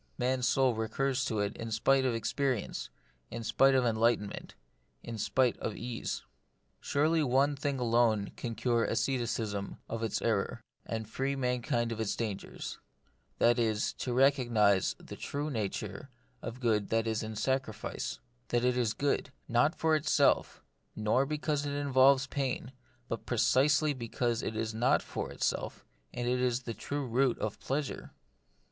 Man's 0.17 0.47
soul 0.47 0.73
recurs 0.73 1.23
to 1.25 1.37
it 1.41 1.55
in 1.57 1.69
spite 1.69 2.05
of 2.05 2.15
experience, 2.15 2.89
in 3.29 3.43
spite 3.43 3.75
of 3.75 3.85
enlightenment, 3.85 4.55
in 5.03 5.19
spite 5.19 5.55
of 5.59 5.77
ease. 5.77 6.23
Surely 6.79 7.21
one 7.21 7.55
thing 7.55 7.77
alone 7.77 8.31
can 8.35 8.55
cure 8.55 8.83
asceticism 8.83 9.77
of 9.87 10.01
its 10.01 10.19
error, 10.19 10.59
and 10.87 11.07
free 11.07 11.35
mankind 11.35 11.91
from 11.91 12.01
its 12.01 12.15
dangers; 12.15 12.79
and 13.39 13.47
that 13.47 13.59
is, 13.59 13.93
to 13.93 14.11
recognise 14.11 14.95
the 14.97 15.15
true 15.15 15.51
nature 15.51 16.09
of 16.41 16.55
the 16.55 16.61
good 16.61 16.89
that 16.89 17.05
is 17.05 17.21
in 17.21 17.35
sacrifice; 17.35 18.17
that 18.47 18.65
it 18.65 18.75
is 18.75 18.93
good, 18.95 19.31
not 19.47 19.75
for 19.75 19.95
itself, 19.95 20.63
nor 20.95 21.27
because 21.27 21.63
it 21.67 21.73
involves 21.75 22.25
pain, 22.25 22.71
but 23.07 23.27
pre 23.27 23.37
cisely 23.37 23.93
because 23.95 24.41
it 24.41 24.55
is 24.55 24.73
not 24.73 25.03
for 25.03 25.31
itself, 25.31 25.85
and 26.11 26.27
is 26.27 26.63
the 26.63 26.73
true 26.73 27.05
root 27.05 27.37
of 27.37 27.59
pleasure. 27.59 28.15